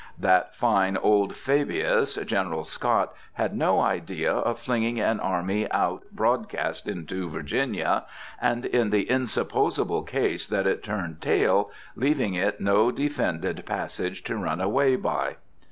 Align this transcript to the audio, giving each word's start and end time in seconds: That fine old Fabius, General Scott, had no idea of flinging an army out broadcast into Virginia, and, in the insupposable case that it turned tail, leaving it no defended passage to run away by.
That 0.17 0.55
fine 0.55 0.97
old 0.97 1.35
Fabius, 1.35 2.15
General 2.15 2.63
Scott, 2.63 3.13
had 3.33 3.55
no 3.55 3.81
idea 3.81 4.33
of 4.33 4.57
flinging 4.57 4.99
an 4.99 5.19
army 5.19 5.69
out 5.71 6.05
broadcast 6.11 6.87
into 6.87 7.29
Virginia, 7.29 8.05
and, 8.41 8.65
in 8.65 8.89
the 8.89 9.05
insupposable 9.07 10.01
case 10.01 10.47
that 10.47 10.65
it 10.65 10.81
turned 10.81 11.21
tail, 11.21 11.69
leaving 11.95 12.33
it 12.33 12.59
no 12.59 12.89
defended 12.89 13.63
passage 13.67 14.23
to 14.23 14.35
run 14.37 14.59
away 14.59 14.95
by. 14.95 15.35